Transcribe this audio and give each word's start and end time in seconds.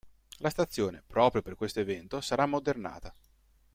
La 0.37 0.49
stazione, 0.49 1.03
proprio 1.05 1.43
per 1.43 1.53
questo 1.53 1.79
evento, 1.79 2.21
sarà 2.21 2.41
ammodernata. 2.41 3.13